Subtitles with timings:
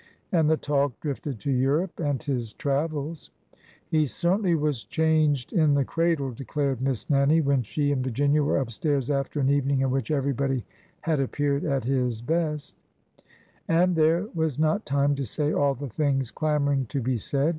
[0.31, 3.29] "And the talk drifted to Europe and his travels.''
[3.91, 8.57] He certainly was changed in the cradle!" declared Miss Nannie when she and Virginia were
[8.57, 10.65] up stairs after an evening in which everybody
[11.01, 12.75] had appeared at his best,
[13.67, 17.49] and there was not time to say all the things clamoring to be said.